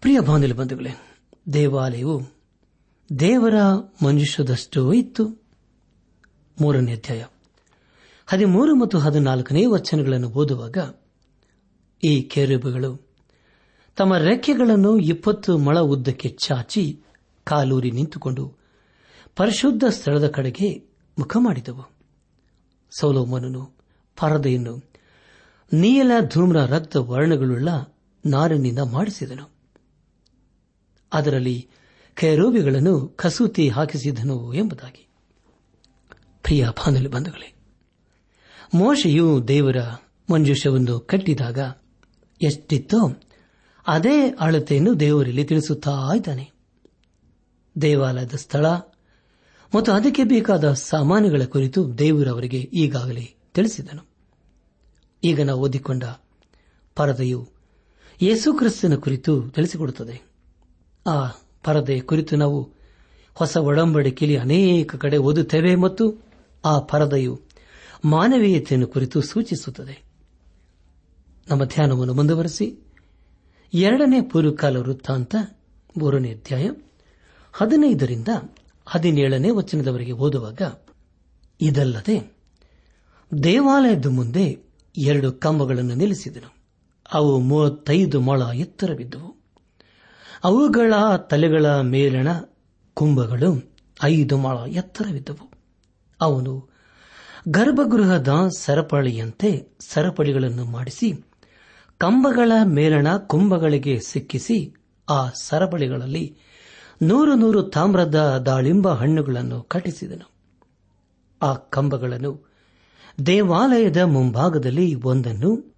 ಪ್ರಿಯ 0.00 0.20
ಬಾಂಧವ್ಯ 0.20 0.52
ಬಂಧುಗಳೇ, 0.52 1.20
ದೇವಾಲಯವು 1.52 2.22
ದೇವರ 3.18 3.54
ಮನುಷ್ಯದಷ್ಟು 4.04 4.92
ಇತ್ತು. 4.92 5.39
ಮೂರನೇ 6.60 6.92
ಅಧ್ಯಾಯ. 6.92 7.24
ಹದಿಮೂರು 8.26 8.74
ಮತ್ತು 8.74 8.98
ಹದಿನಾಲ್ಕನೇ 8.98 9.66
ವಚನಗಳನ್ನು 9.66 10.28
ಓದುವಾಗ 10.28 10.78
ಈ 12.04 12.22
ಕೆರೆಬುಗಳು 12.22 13.10
ತಮ್ಮ 13.96 14.16
ರೆಕ್ಕೆಗಳನ್ನು 14.16 14.98
ಇಪ್ಪತ್ತು 14.98 15.58
ಮೊಳ 15.58 15.78
ಉದ್ದಕ್ಕೆ 15.78 16.28
ಚಾಚಿ 16.28 17.02
ಕಾಲೂರಿ 17.44 17.90
ನಿಂತುಕೊಂಡು 17.90 18.56
ಪರಿಶುದ್ಧ 19.36 19.84
ಸ್ಥಳದ 19.90 20.28
ಕಡೆಗೆ 20.28 20.90
ಮುಖ 21.18 21.36
ಮಾಡಿದವು. 21.40 21.90
ಸೌಲೋಮನನು 22.90 23.70
ಪರದೆಯನ್ನು 24.16 24.90
ನೀಲ 25.72 26.10
ಧೂಮ್ರ 26.28 26.64
ರಕ್ತ 26.64 26.96
ವರ್ಣಗಳುಳ್ಳ 26.96 27.68
ನಾರಿನಿಂದ 28.26 28.78
ಮಾಡಿಸಿದನು. 28.78 29.50
ಅದರಲ್ಲಿ 31.12 31.68
ಕೆರೂಬಿಗಳನ್ನು 32.14 33.08
ಕಸೂತಿ 33.08 33.68
ಹಾಕಿಸಿದನು 33.68 34.54
ಎಂಬುದಾಗಿ. 34.54 35.09
ಪ್ರಿಯ 36.42 36.68
ಬಾಂಧವ್ಯ 36.68 37.08
ಬಂಧುಗಳೇ, 37.08 37.54
ಮೋಶೆಯು 38.74 39.48
ದೇವರ 39.48 39.76
ಮಂಜುಷವನ್ನು 40.32 41.00
ಕಟ್ಟಿದಾಗ 41.00 41.58
ಎಷ್ಟಿತ್ತೋ 42.42 43.20
ಅದೇ 43.86 44.30
ಅಳತೆಯನ್ನು 44.40 45.00
ದೇವರಲ್ಲಿ 45.00 45.44
ತಿಳಿಸುತ್ತಾ 45.44 46.10
ಇದ್ದಾನೆ. 46.16 46.50
ದೇವಾಲಯದ 47.82 48.34
ಸ್ಥಳ 48.36 48.66
ಮತ್ತು 49.74 49.92
ಅದಕ್ಕೆ 49.92 50.24
ಬೇಕಾದ 50.24 50.72
ಸಾಮಾನುಗಳ 50.72 51.42
ಕುರಿತು 51.44 51.98
ದೇವರವರಿಗೆ 51.98 52.58
ಈಗಾಗಲೇ 52.58 53.34
ತಿಳಿಸಿದನು. 53.54 54.06
ಈಗ 55.24 55.42
ನಾವು 55.42 55.60
ಓದಿಕೊಂಡ 55.60 56.04
ಪರದೆಯು 56.96 57.48
ಯೇಸುಕ್ರಿಸ್ತನ 58.22 58.94
ಕುರಿತು 58.94 59.50
ತಿಳಿಸಿಕೊಡುತ್ತದೆ. 59.50 60.22
ಆ 61.06 61.28
ಪರದೆಯ 61.64 62.00
ಕುರಿತು 62.00 62.36
ನಾವು 62.36 62.70
ಹೊಸ 63.34 63.56
ಒಡಂಬಡಿಕೆಯಲ್ಲಿ 63.56 64.38
ಅನೇಕ 64.38 64.96
ಕಡೆ 64.96 65.16
ಓದುತ್ತೇವೆ 65.16 65.74
ಮತ್ತು 65.74 66.29
ಆ 66.64 66.78
ಪರದೆಯು 66.78 67.40
ಮಾನವೀಯತೆಯನ್ನು 68.04 68.86
ಕುರಿತು 68.86 69.20
ಸೂಚಿಸುತ್ತದೆ. 69.20 70.02
ನಮ್ಮ 71.50 71.64
ಧ್ಯಾನವನ್ನು 71.64 72.14
ಮುಂದುವರೆಸಿ, 72.14 72.78
ಎರಡನೇ 73.74 74.20
ಪೂರ್ವಕಾಲ 74.20 74.76
ವೃತ್ತಾಂತ 74.76 75.34
ಮೂರನೇ 75.98 76.30
ಅಧ್ಯಾಯ 76.30 76.70
ಹದಿನೈದರಿಂದ 77.52 78.28
ಹದಿನೇಳನೇ 78.86 79.50
ವಚನದವರೆಗೆ 79.50 80.12
ಓದುವಾಗ, 80.12 80.62
ಇದಲ್ಲದೆ 81.60 82.36
ದೇವಾಲಯದ 83.44 84.06
ಮುಂದೆ 84.06 84.58
ಎರಡು 84.98 85.32
ಕಂಬಗಳನ್ನು 85.32 85.94
ನಿಲ್ಲಿಸಿದನು. 85.94 86.54
ಅವು 87.12 87.40
ಮೂವತ್ತೈದು 87.40 88.20
ಮೊಳ 88.20 88.42
ಎತ್ತರವಿದ್ದವು. 88.54 89.36
ಅವುಗಳ 90.44 90.94
ತಲೆಗಳ 91.16 91.80
ಮೇಲಣ 91.80 92.28
ಕುಂಭಗಳು 92.94 93.76
ಐದು 94.02 94.38
ಮೊಳ 94.38 94.56
ಎತ್ತರವಿದ್ದವು. 94.68 95.49
ಅವನು 96.20 96.70
ಗರ್ಭಗೃಹದ 97.48 98.48
ಸರಪಳಿಯಂತೆ 98.58 99.78
ಸರಪಳಿಗಳನ್ನು 99.80 100.64
ಮಾಡಿಸಿ 100.64 101.12
ಕಂಬಗಳ 101.98 102.52
ಮೇಲಣ 102.64 103.16
ಕುಂಭಗಳಿಗೆ 103.16 104.00
ಸಿಕ್ಕಿಸಿ 104.00 104.74
ಆ 105.08 105.28
ಸರಪಳಿಗಳಲ್ಲಿ 105.42 106.36
ನೂರು 107.02 107.34
ನೂರು 107.34 107.62
ತಾಮ್ರದ 107.62 108.42
ದಾಳಿಂಬ 108.46 108.88
ಹಣ್ಣುಗಳನ್ನು 108.88 109.62
ಕಟ್ಟಿಸಿದನು. 109.62 110.30
ಆ 111.42 111.54
ಕಂಬಗಳನ್ನು 111.54 112.50
ದೇವಾಲಯದ 113.26 113.96
ಮುಂಭಾಗದಲ್ಲಿ 113.96 114.94
ಒಂದನ್ನು, 114.94 115.74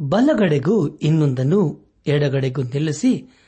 ಬಲಗಡೆಗೂ 0.00 0.88
ಇನ್ನೊಂದನ್ನು 0.96 1.92
ಎಡಗಡೆಗೂ 2.06 2.62
ನಿಲ್ಲಿಸಿ, 2.62 3.40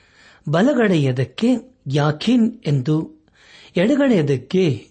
ಬಲಗಡೆಯದಕ್ಕೆ 0.49 1.49
ಯಾಖೀನ್ 1.87 2.53
ಎಂದು 2.67 3.27
ಎಡಗಡೆಯದಕ್ಕೆ 3.77 4.89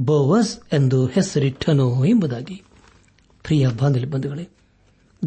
ಬೋವಸ್ 0.00 0.58
ಎಂದು 0.72 1.06
ಹೆಸರಿಟ್ಟನು 1.06 2.04
ಎಂಬುದಾಗಿ. 2.04 2.62
ಪ್ರಿಯ 3.42 3.68
ಬಾಂಧವ್ಯ 3.68 4.06
ಬಂಧುಗಳೇ, 4.06 4.48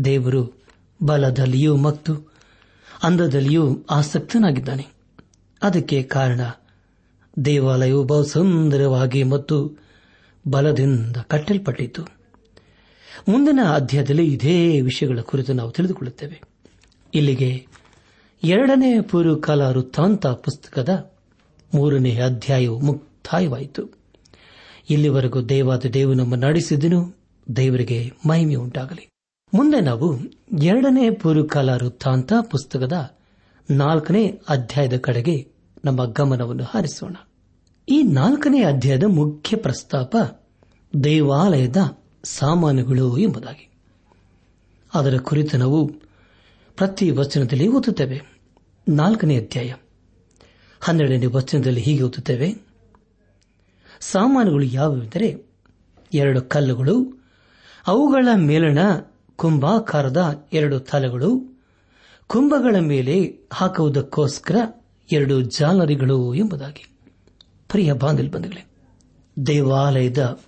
ದೇವರು 0.06 0.64
ಬಲದಲ್ಲಿಯೂ 1.04 1.78
ಮತ್ತು 1.78 2.34
ಅಂದದಲ್ಲಿಯೂ 3.04 3.86
ಆಸಕ್ತನಾಗಿದ್ದಾನೆ. 3.90 4.88
ಅದಕ್ಕೆ 5.64 6.04
ಕಾರಣ 6.04 6.42
ದೇವಾಲಯವು 7.46 8.04
ಬಹು 8.04 8.24
ಸುಂದರವಾಗಿ 8.24 9.24
ಮತ್ತು 9.24 9.80
ಬಲದಿಂದ 10.48 11.18
ಕಟ್ಟಲ್ಪಟ್ಟಿತು. 11.18 12.02
ಮುಂದಿನ 13.30 13.60
ಅಧ್ಯಾಯದಲ್ಲಿ 13.76 14.34
ಇದೇ 14.34 14.82
ವಿಷಯಗಳ 14.82 15.20
ಕುರಿತು 15.20 15.54
ನಾವು 15.54 15.72
ತಿಳಿದುಕೊಳ್ಳುತ್ತೇವೆ. 15.72 16.42
ಇಲ್ಲಿಗೆ 17.14 17.68
ಎರಡನೇ 18.44 19.02
ಪೂರ್ವಕಾಲ 19.02 19.62
ವೃತ್ತಾಂತ 19.62 20.28
ಪುಸ್ತಕದ 20.28 21.12
ಮೂರನೇ 21.76 22.16
ಅಧ್ಯಾಯವು 22.16 22.80
ಮುಕ್ತಾಯವಾಯಿತು. 22.80 23.97
ಇಲ್ಲಿವರೆಗೂ 24.90 25.42
ದೇವಾದ 25.42 25.86
ದೇವು 25.86 26.14
ನಮ್ಮ 26.14 26.36
ನಡೆಸಿದನು 26.36 27.16
ದೇವರಿಗೆ 27.56 28.14
ಮಹಿಮೆ 28.28 28.56
ಉಂಟಾಗಲಿ 28.56 29.10
ಮುಂದೆ 29.54 29.82
ನಾವು 29.82 30.20
ಎರಡನೇ 30.64 31.10
ಪೂರ್ವಕಾಲ 31.10 31.70
ವೃತ್ತಾಂತ 31.70 32.34
ಪುಸ್ತಕದ 32.52 33.18
ನಾಲ್ಕನೇ 33.72 34.40
ಅಧ್ಯಾಯದ 34.50 34.98
ಕಡೆಗೆ 34.98 35.48
ನಮ್ಮ 35.86 36.06
ಗಮನವನ್ನು 36.06 36.64
ಹಾರಿಸೋಣ. 36.64 37.16
ಈ 37.90 38.04
ನಾಲ್ಕನೇ 38.04 38.64
ಅಧ್ಯಾಯದ 38.64 39.04
ಮುಖ್ಯ 39.04 39.58
ಪ್ರಸ್ತಾಪ 39.58 40.16
ದೇವಾಲಯದ 41.04 41.98
ಸಾಮಾನುಗಳು 42.24 43.18
ಎಂಬುದಾಗಿ. 43.18 43.70
ಅದರ 44.94 45.18
ಕುರಿತು 45.18 45.58
ನಾವು 45.58 45.88
ಪ್ರತಿ 46.78 47.12
ವಚನದಲ್ಲಿ 47.12 47.68
ಓದುತ್ತೇವೆ. 47.68 48.22
ನಾಲ್ಕನೇ 48.90 49.38
ಅಧ್ಯಾಯ. 49.38 49.74
ಹನ್ನೆರಡನೇ 50.80 51.26
ವಚನದಲ್ಲಿ 51.26 51.82
ಹೀಗೆ 51.82 52.04
ಓದುತ್ತೇವೆ. 52.04 52.67
ಸಾಮಾನುಗಳು 54.02 54.64
ಯಾವುವೆಂದರೆ 54.64 55.46
ಎರಡು 56.14 56.42
ಕಲ್ಲುಗಳು, 56.42 57.24
ಅವುಗಳ 57.88 58.28
ಮೇಲಣ 58.36 58.78
ಕುಂಭಾಕಾರದ 59.36 60.48
ಎರಡು 60.54 60.80
ತಲೆಗಳು, 60.80 61.58
ಕುಂಭಗಳ 62.28 62.80
ಮೇಲೆ 62.80 63.40
ಹಾಕುವುದಕ್ಕೋಸ್ಕರ 63.54 64.56
ಎರಡು 65.12 65.42
ಜಾಲರಿಗಳು 65.42 66.34
ಎಂಬುದಾಗಿ. 66.34 66.90
ಪ್ರಿಯ 67.70 67.94
ಬಾಂಧಲ್ 67.94 68.34
ದೇವಾಲಯದ 69.48 70.40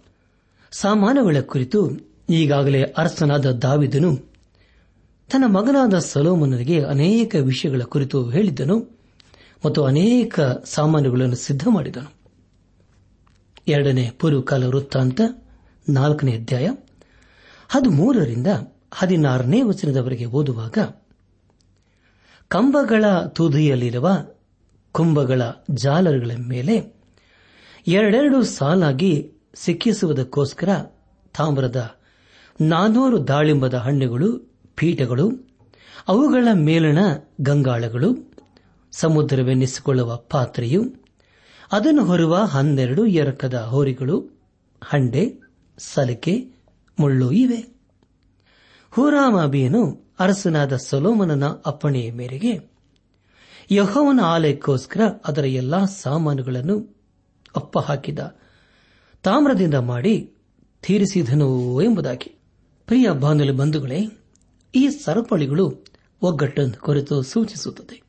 ಸಾಮಾನುಗಳ 0.72 1.38
ಕುರಿತು 1.42 1.92
ಈಗಾಗಲೇ 2.30 2.84
ಅರಸನಾದ 2.84 3.46
ದಾವಿದನು 3.46 4.16
ತನ್ನ 5.32 5.44
ಮಗನಾದ 5.48 6.00
ಸಲೋಮನನಿಗೆ 6.00 6.84
ಅನೇಕ 6.84 7.36
ವಿಷಯಗಳ 7.36 7.82
ಕುರಿತು 7.82 8.30
ಹೇಳಿದ್ದನು 8.30 9.00
ಮತ್ತು 9.66 9.84
ಅನೇಕ 9.84 10.40
ಸಾಮಾನುಗಳನ್ನು 10.66 11.36
ಸಿದ್ಧ 11.36 11.68
ಮಾಡಿದನು 11.70 12.19
ಎರಡನೇ 13.70 14.10
ಪುರುಕಾಲ 14.20 14.64
ವೃತ್ತಾಂತ 14.64 15.22
ನಾಲ್ಕನೇ 15.90 16.34
ಅಧ್ಯಾಯ. 16.34 16.70
ಹದಿಮೂರರಿಂದ 17.70 18.48
ಹದಿನಾರನೇ 18.94 19.62
ವಚನದವರೆಗೆ 19.62 20.26
ಓದುವಾಗ, 20.26 20.78
ಕಂಬಗಳ 22.48 23.06
ತುದಿಯಲ್ಲಿರುವ 23.28 24.10
ಕುಂಭಗಳ 24.92 25.42
ಜಾಲರುಗಳ 25.72 26.32
ಮೇಲೆ 26.48 26.76
ಎರಡೆರಡು 27.88 28.44
ಸಾಲಾಗಿ 28.44 29.32
ಸಿಕ್ಕಿಸುವುದಕ್ಕೋಸ್ಕರ 29.56 30.70
ತಾಮ್ರದ 31.38 31.80
ನಾನೂರು 32.62 33.28
ದಾಳಿಂಬದ 33.28 33.74
ಹಣ್ಣುಗಳು, 33.74 34.30
ಪೀಠಗಳು, 34.76 35.32
ಅವುಗಳ 36.08 36.48
ಮೇಲಿನ 36.54 36.98
ಗಂಗಾಳಗಳು 37.42 38.10
ಸಮುದ್ರವೆನ್ನಿಸಿಕೊಳ್ಳುವ 38.92 40.16
ಪಾತ್ರೆಯು 40.16 40.82
ಅದನ್ನು 41.72 42.04
ಹೊರುವ 42.04 42.36
ಹನ್ನೆರಡು 42.38 43.06
ಎರಕದ 43.06 43.54
ಹೋರಿಗಳು, 43.54 44.40
ಹಂಡೆ, 44.84 45.40
ಸಲಿಕೆ, 45.78 46.48
ಮುಳ್ಳು 47.00 47.32
ಇವೆ. 47.32 47.80
ಹೂರಾಮಾಬಿಯನು 48.92 50.14
ಅರಸನಾದ 50.20 50.76
ಸೊಲೋಮನನ 50.76 51.48
ಅಪ್ಪಣೆಯ 51.48 52.12
ಮೇರೆಗೆ 52.12 52.70
ಯಹೋವನ 53.72 54.20
ಆಲಯಕ್ಕೋಸ್ಕರ 54.24 55.02
ಅದರ 55.26 55.46
ಎಲ್ಲಾ 55.46 55.86
ಸಾಮಾನುಗಳನ್ನು 55.86 56.96
ಅಪ್ಪ 57.56 57.80
ಹಾಕಿದ 57.80 58.20
ತಾಮ್ರದಿಂದ 59.24 59.74
ಮಾಡಿ 59.74 60.34
ತೀರಿಸಿದನು 60.82 61.82
ಎಂಬುದಾಗಿ. 61.82 62.40
ಪ್ರಿಯ 62.86 63.12
ಬಾನುಲಿ 63.12 63.52
ಬಂಧುಗಳೇ, 63.52 64.00
ಈ 64.76 64.90
ಸರಪಳಿಗಳು 64.90 65.86
ಒಗ್ಗಟ್ಟನ್ನು 66.22 66.80
ಕುರಿತು 66.80 67.22
ಸೂಚಿಸುತ್ತದೆ. 67.22 68.02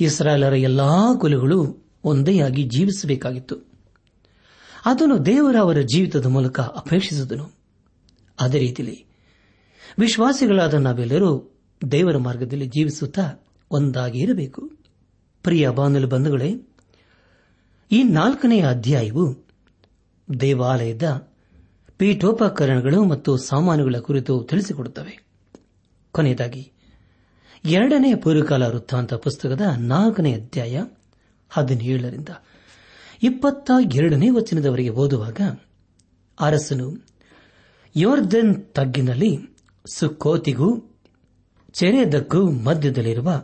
ಇಸ್ರಾಯೇಲರ 0.00 0.52
ಎಲ್ಲಾ 0.52 1.14
ಕುಲಗಳು 1.20 1.89
ಒಂದೇಯಾಗಿ 2.04 2.62
ಜೀವಿಸಬೇಕಾಗಿತ್ತು. 2.62 3.56
ಅದನ್ನು 4.84 5.26
ದೇವರ 5.26 5.56
ಅವರ 5.60 5.80
ಜೀವಿತದ 5.80 6.26
ಮೂಲಕ 6.26 6.60
ಅಪೇಕ್ಷಿಸಿದನು. 6.60 7.50
ಅದೇ 8.40 8.58
ರೀತಿಯಲ್ಲಿ 8.58 9.06
ವಿಶ್ವಾಸಿಗಳಾದ 9.98 10.74
ನಾವೆಲ್ಲರೂ 10.74 11.54
ದೇವರ 11.92 12.16
ಮಾರ್ಗದಲ್ಲಿ 12.16 12.66
ಜೀವಿಸುತ್ತಾ 12.66 13.32
ಒಂದಾಗಿ 13.70 14.18
ಇರಬೇಕು. 14.18 14.70
ಪ್ರಿಯ 15.42 15.68
ಬಾನುಲು 15.68 16.08
ಬಂಧುಗಳೇ, 16.08 16.54
ಈ 17.92 18.02
ನಾಲ್ಕನೆಯ 18.02 18.66
ಅಧ್ಯಾಯವು 18.68 19.46
ದೇವಾಲಯದ 20.40 21.28
ಪೀಠೋಪಕರಣಗಳು 21.98 23.04
ಮತ್ತು 23.04 23.36
ಸಾಮಾನುಗಳ 23.36 23.98
ಕುರಿತು 23.98 24.42
ತಿಳಿಸಿಕೊಡುತ್ತವೆ. 24.42 25.24
ಕೊನೆಯದಾಗಿ, 26.12 26.72
ಎರಡನೇ 27.64 28.14
ಪೂರ್ವಕಾಲ 28.14 28.62
ವೃತ್ತಾಂತ 28.62 29.14
ಪುಸ್ತಕದ 29.14 29.60
ನಾಲ್ಕನೇ 29.78 30.32
ಅಧ್ಯಾಯ 30.32 30.84
ಹದಿನೇಳರಿಂದ. 31.50 32.28
ಇಪ್ಪತ್ತ 33.22 33.70
ಎರಡನೇ 33.94 34.30
ವಚನದವರೆಗೆ 34.30 34.88
ಓದುವಾಗ 34.88 35.40
ಅರಸನು, 36.40 37.06
ಯೋರ್ದನ್ 37.96 38.64
ತಗ್ಗಿನಲ್ಲಿ 38.64 39.38
ಸುಕೋತಿಗೂ 39.94 40.98
ಚೆರೆಯದಕ್ಕೂ 41.72 42.50
ಮಧ್ಯದಲ್ಲಿರುವ 42.50 43.42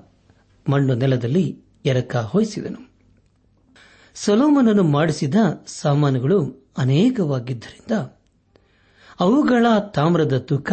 ಮಣ್ಣು 0.70 0.94
ನೆಲದಲ್ಲಿ 0.94 1.62
ಎರಕ 1.84 2.16
ಹೊಯ್ಸಿದನು. 2.16 2.90
ಸೊಲೋಮನನ್ನು 4.14 4.82
ಮಾಡಿಸಿದ 4.82 5.34
ಸಾಮಾನುಗಳು 5.66 6.66
ಅನೇಕವಾಗಿದ್ದರಿಂದ 6.78 7.90
ಅವುಗಳ 9.20 9.66
ತಾಮ್ರದ 9.94 10.38
ತೂಕ 10.38 10.72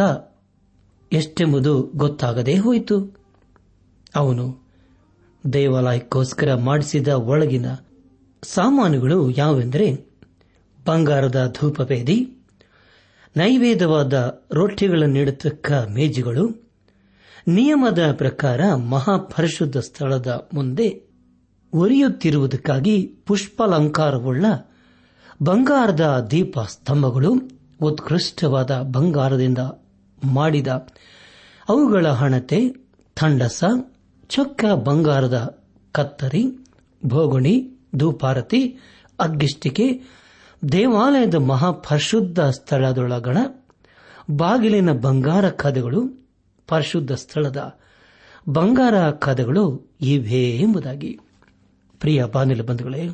ಎಷ್ಟೆಂಬುದು 1.12 1.82
ಗೊತ್ತಾಗದೇ 1.82 2.56
ಹೋಯಿತು. 2.56 3.16
ಅವನು 4.14 4.63
ದೇವಾಲಯಕ್ಕೋಸ್ಕರ 5.52 6.54
ಮಾಡಿಸಿದ 6.54 7.08
ಒಳಗಿನ 7.08 7.66
ಸಾಮಾನುಗಳು 8.42 9.30
ಯಾವೆಂದರೆ 9.30 10.14
ಬಂಗಾರದ 10.86 11.54
ಧೂಪವೇದಿ, 11.60 12.44
ನೈವೇದ್ಯವಾದ 13.36 14.42
ರೊಟ್ಟಿಗಳನ್ನಿಡತಕ್ಕ 14.52 15.72
ಮೇಜುಗಳು, 15.72 16.44
ನಿಯಮದ 17.48 18.12
ಪ್ರಕಾರ 18.12 18.74
ಮಹಾಪರಿಶುದ್ಧ 18.74 19.76
ಸ್ಥಳದ 19.76 20.48
ಮುಂದೆ 20.54 20.88
ಒರಿಯುತ್ತಿರುವುದಕ್ಕಾಗಿ 21.72 23.06
ಪುಷ್ಪಾಲಂಕಾರವುಳ್ಳ 23.26 24.46
ಬಂಗಾರದ 25.42 26.28
ದೀಪ 26.30 26.58
ಸ್ತಂಭಗಳು 26.60 27.32
ಉತ್ಕೃಷ್ಟವಾದ 27.80 28.70
ಬಂಗಾರದಿಂದ 28.70 29.58
ಮಾಡಿದ 30.24 30.68
ಅವುಗಳ 31.68 32.06
ಹಣತೆ, 32.06 32.68
ಥಂಡಸ 33.16 33.64
ಚೊಕ್ಕ 34.28 34.64
ಬಂಗಾರದ 34.64 35.64
ಕತ್ತರಿ 35.92 36.44
ಭೋಗಣಿ 37.06 37.70
ಧೂಪಾರತಿ 37.96 38.78
ಅಗ್ಗಿಷ್ಟಿಕೆ 39.20 40.02
ದೇವಾಲಯದ 40.72 41.34
ಮಹಾಪರಿಶುದ್ಧ 41.34 42.40
ಸ್ಥಳದೊಳಗಣ, 42.40 43.38
ಬಾಗಿಲಿನ 44.30 44.92
ಬಂಗಾರ 44.92 45.50
ಕದಗಳು, 45.50 46.26
ಪರಿಶುದ್ಧ 46.68 47.12
ಸ್ಥಳದ 47.12 47.78
ಬಂಗಾರ 48.48 49.10
ಕದಗಳು 49.10 49.94
ಇವೆ 50.00 50.50
ಎಂಬುದಾಗಿ. 50.50 51.18
ಪ್ರಿಯ 52.00 52.24
ಬಾನಿಲ 52.24 52.62
ಬಂಧುಗಳೇ, 52.62 53.08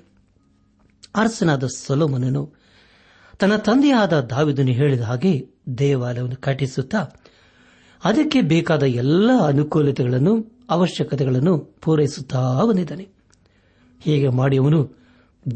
ಅರಸನಾದ 1.16 1.66
ಸೊಲೋಮನನು 1.66 2.52
ತನ್ನ 3.38 3.56
ತಂದೆಯಾದ 3.56 4.20
ದಾವಿದನು 4.20 4.72
ಹೇಳಿದ 4.72 5.00
ಹಾಗೆ 5.00 5.46
ದೇವಾಲಯವನ್ನು 5.78 6.36
ಕಟ್ಟಿಸುತ್ತಾ, 6.36 6.98
ಅದಕ್ಕೆ 8.04 8.40
ಬೇಕಾದ 8.40 8.82
ಎಲ್ಲ 8.82 9.30
ಅನುಕೂಲತೆಗಳನ್ನು 9.46 10.59
ಅವಶ್ಯಕತೆಗಳನ್ನು 10.70 11.58
ಪೂರೈಸುತ್ತಾ 11.58 12.64
ಬಂದಿದ್ದಾನೆ. 12.64 13.08
ಹೀಗೆ 14.00 14.28
ಮಾಡಿಯವನು 14.28 14.96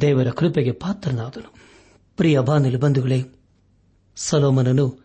ದೇವರ 0.00 0.30
ಕೃಪೆಗೆ 0.30 0.72
ಪಾತ್ರನಾದನು. 0.72 1.54
ಪ್ರಿಯ 2.16 2.40
ಬಾನಿಲು 2.40 2.78
ಬಂಧುಗಳೇ, 2.78 3.24
ಸಲೋಮನನು 4.16 5.04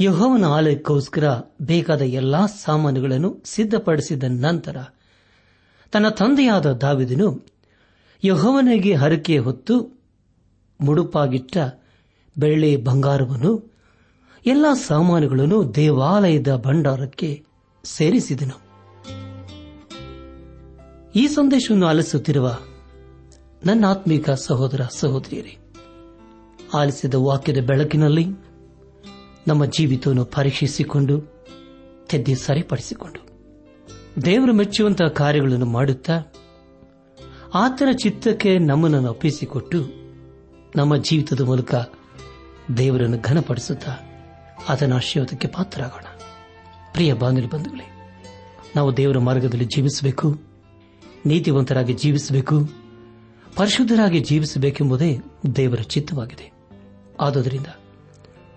ಯಹೋವನ 0.00 0.44
ಆಲಯಕ್ಕೋಸ್ಕರ 0.44 1.24
ಬೇಕಾದ 1.62 2.00
ಎಲ್ಲಾ 2.00 2.46
ಸಾಮಾನುಗಳನ್ನು 2.46 3.42
ಸಿದ್ಧಪಡಿಸಿದ 3.44 4.24
ನಂತರ 4.26 4.76
ತನ್ನ 5.92 6.08
ತಂದೆಯಾದ 6.08 6.72
ದಾವಿದನು 6.72 7.46
ಯಹೋವನಿಗೆ 8.24 8.94
ಹರಕೆ 8.94 9.38
ಹೊತ್ತು 9.38 10.00
ಮುಡುಪಾಗಿಟ್ಟ 10.80 11.56
ಬೆಳ್ಳಿ 12.38 12.76
ಬಂಗಾರವನ್ನು, 12.76 13.72
ಎಲ್ಲ 14.46 14.66
ಸಾಮಾನುಗಳನ್ನು 14.72 15.74
ದೇವಾಲಯದ 15.74 16.56
ಭಂಡಾರಕ್ಕೆ 16.56 17.44
ಸೇರಿಸಿದನು. 17.84 18.69
ಈ 21.14 21.26
ಸಂದೇಶವನ್ನು 21.28 21.86
ಆಲಿಸುತ್ತಿರುವ 21.86 22.58
ನನ್ನ 23.66 23.86
ಆತ್ಮೀಕ 23.86 24.30
ಸಹೋದರ 24.30 24.80
ಸಹೋದರಿಯರೇ, 24.96 25.56
ಆಲಿಸಿದ 26.74 27.14
ವಾಕ್ಯದ 27.14 27.64
ಬೆಳಕಿನಲ್ಲಿ 27.66 28.26
ನಮ್ಮ 29.48 29.66
ಜೀವಿತವನ್ನು 29.66 30.24
ಪರೀಕ್ಷಿಸಿಕೊಂಡು, 30.24 31.20
ತೆದ್ದಿ 32.08 32.34
ಸರಿಪಡಿಸಿಕೊಂಡು, 32.34 33.20
ದೇವರು 34.24 34.52
ಮೆಚ್ಚುವಂತಹ 34.52 35.06
ಕಾರ್ಯಗಳನ್ನು 35.06 35.66
ಮಾಡುತ್ತಾ, 35.66 36.20
ಆತನ 37.54 37.88
ಚಿತ್ತಕ್ಕೆ 38.02 38.58
ನಮ್ಮನ್ನು 38.58 39.10
ಒಪ್ಪಿಸಿಕೊಟ್ಟು, 39.10 39.78
ನಮ್ಮ 40.76 40.96
ಜೀವಿತದ 40.96 41.40
ಮೂಲಕ 41.40 41.74
ದೇವರನ್ನು 42.76 43.18
ಘನಪಡಿಸುತ್ತಾ, 43.18 43.92
ಆತನ 44.68 44.92
ಆಶೀರ್ವಾದಕ್ಕೆ 44.92 45.48
ಪಾತ್ರರಾಗೋಣ. 45.48 46.04
ಪ್ರಿಯ 46.92 47.12
ಬಾಂಧವ್ಯ 47.12 47.48
ಬಂಧುಗಳೇ, 47.48 47.90
ನಾವು 48.76 48.96
ದೇವರ 48.96 49.18
ಮಾರ್ಗದಲ್ಲಿ 49.18 49.64
ಜೀವಿಸಬೇಕು. 49.64 50.49
ನೀತಿವಂತರಾಗಿ 51.26 51.92
ಜೀವಿಸಬೇಕು, 51.92 52.70
ಪರಿಶುದ್ಧರಾಗಿ 53.56 54.20
ಜೀವಿಸಬೇಕೆಂಬುದೇ 54.20 55.18
ದೇವರ 55.56 55.80
ಚಿತ್ತವಾಗಿದೆ. 55.82 56.52
ಆದುದರಿಂದ 57.20 57.66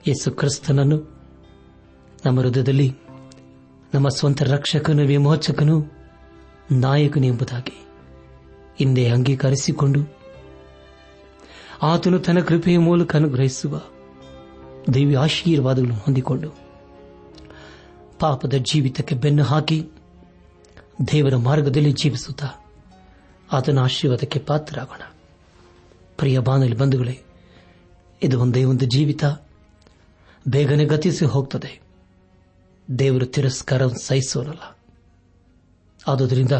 ಯೇಸು 0.08 0.32
ಕ್ರಿಸ್ತನನ್ನು 0.32 0.98
ನಮ್ಮ 2.26 2.40
ಹೃದಯದಲ್ಲಿ, 2.40 2.94
ನಮ್ಮ 3.94 4.10
ಸ್ವಂತ 4.10 4.44
ರಕ್ಷಕನು 4.44 5.06
ವಿಮೋಚಕನು, 5.06 5.86
ನಾಯಕನು 6.72 7.26
ಎಂಬುದಾಗಿ 7.26 7.86
ಹಿಂದೆ 8.80 9.10
ಅಂಗೀಕರಿಸಿಕೊಂಡು, 9.10 10.18
ಆತನು 11.82 12.20
ತನ್ನ 12.20 12.40
ಕೃಪೆಯ 12.40 12.78
ಮೂಲಕ 12.78 13.16
ಅನುಗ್ರಹಿಸುವ 13.16 13.82
ದೇವಿ 14.94 15.16
ಆಶೀರ್ವಾದಗಳನ್ನು 15.16 16.00
ಹೊಂದಿಕೊಂಡು 16.00 16.50
ಪಾಪದ 18.20 18.54
ಜೀವಿತಕ್ಕೆ 18.54 19.16
ಬೆನ್ನು 19.16 19.44
ಹಾಕಿ 19.44 19.90
ದೇವರ 21.12 21.36
ಮಾರ್ಗದಲ್ಲಿ 21.36 21.92
ಜೀವಿಸುತ್ತಾ 21.92 22.48
ಆತನ 23.52 23.80
ಆಶೀರ್ವಾದಕ್ಕೆ 23.80 24.40
ಪಾತ್ರರಾಗೋಣ. 24.40 25.02
ಪ್ರಿಯ 26.18 26.40
ಬಾನಲಿ 26.40 26.76
ಬಂಧುಗಳೇ, 26.76 27.20
ಇದು 28.24 28.42
ಒಂದೇ 28.42 28.64
ಒಂದು 28.64 28.86
ಜೀವಿತ. 28.86 29.26
ಬೇಗನೆ 30.48 30.86
ಗತಿಸಿ 30.86 31.26
ಹೋಗ್ತದೆ. 31.26 31.82
ದೇವರು 33.00 33.26
ತಿರಸ್ಕಾರ 33.26 33.88
ಸಹಿಸೋನಲ್ಲ. 33.88 34.78
ಆದುದರಿಂದ 36.08 36.52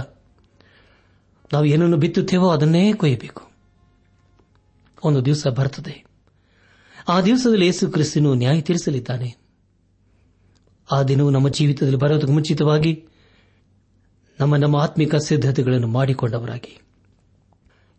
ನಾವು 1.54 1.66
ಏನನ್ನು 1.66 1.98
ಬಿತ್ತುತ್ತೇವೋ 1.98 2.50
ಅದನ್ನೇ 2.50 2.94
ಕೊಯ್ಯಬೇಕು. 2.94 3.52
ಒಂದು 5.04 5.26
ದಿವಸ 5.26 5.48
ಬರ್ತದೆ. 5.48 6.06
ಆ 7.08 7.22
ದಿವಸದಲ್ಲಿ 7.22 7.66
ಯೇಸು 7.66 7.92
ಕ್ರಿಸ್ತನು 7.92 8.34
ನ್ಯಾಯ 8.34 8.62
ತೀರಿಸಲಿದ್ದಾನೆ 8.62 9.36
ಆ 10.92 11.04
ದಿನವು 11.04 11.30
ನಮ್ಮ 11.30 11.50
ಜೀವಿತದಲ್ಲಿ 11.50 11.98
ಬರೋದಕ್ಕೆ 11.98 12.34
ಮುಂಚಿತವಾಗಿ 12.34 13.08
ನಮ್ಮ 14.40 14.56
ನಮ್ಮ 14.56 14.76
ಆತ್ಮಿಕ 14.76 15.16
ಸಿದ್ಧತೆಗಳನ್ನು 15.16 15.88
ಮಾಡಿಕೊಂಡವರಾಗಿ. 15.88 16.80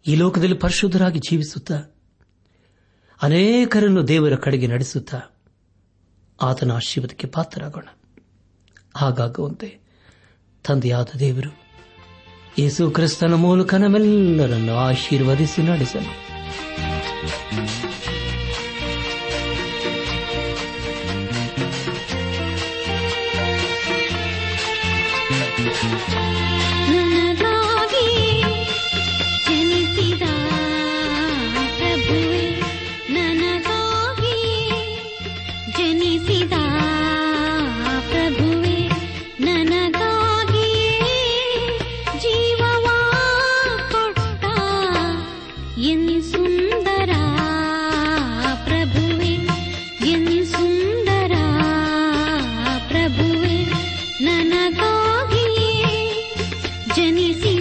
ಈ 0.07 0.15
ಲೋಕದಲ್ಲಿ 0.15 0.55
ಪರಿಶುದ್ಧರಾಗಿ 0.55 1.19
ಜೀವಿಸುತ್ತಾ, 1.19 1.83
ಅನೇಕರನ್ನು 3.23 4.09
ದೇವರ 4.09 4.35
ಕಡೆಗೆ 4.35 4.67
ನಡೆಸುತ್ತಾ, 4.67 5.21
ಆತನ 6.43 6.73
ಆಶೀರ್ವಾದಕ್ಕೆ 6.73 7.27
ಪಾತ್ರರಾಗೋಣ. 7.27 7.87
ಹಾಗಾಗುವಂತೆ 8.97 9.79
ತಂದೆಯಾದ 10.65 11.09
ದೇವರು, 11.19 11.65
ಯೇಸು 12.59 12.91
ಕ್ರಿಸ್ತನ 12.91 13.35
ಮೂಲಕ 13.35 13.75
ನಮ್ಮೆಲ್ಲರನ್ನು 13.75 14.77
ಆಶೀರ್ವದಿಸಿ 14.77 15.63
ನಡೆಸಲು. 15.63 16.25
जनिसी 56.97 57.54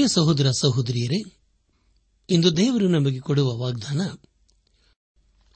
ಪ್ರಿಯ 0.00 0.08
ಸಹೋದರ 0.08 0.50
ಸಹೋದರಿಯರೇ, 0.50 1.38
ಇಂದು 2.30 2.56
ದೇವರು 2.56 2.88
ನಮಗೆ 2.88 3.20
ಕೊಡುವ 3.20 3.56
ವಾಗ್ದಾನ, 3.56 4.00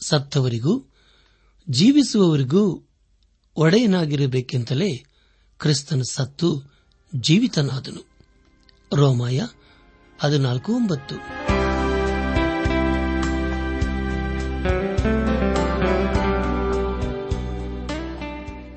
ಸತ್ತವರಿಗೂ, 0.06 0.92
ಜೀವಿಸುವವರಿಗೂ 1.70 2.88
ಒಡೆಯನಾಗಿರಬೇಕೆಂತಲೇ 3.56 5.04
ಕ್ರಿಸ್ತನ 5.58 6.02
ಸತ್ತು 6.02 6.62
ಜೀವಿತನಾದನು. 7.14 8.06
ರೋಮಾಯ 8.94 9.40
ಹದಿನಾಲ್ಕು 10.20 10.74
ಒಂಬತ್ತು. 10.74 11.14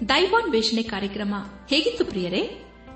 ದೈವಾನ್ವೇಷಣೆ 0.10 0.84
ಕಾರ್ಯಕ್ರಮ 0.84 1.36
ಹೇಗಿತ್ತು 1.68 2.06
ಪ್ರಿಯರೇ? 2.06 2.67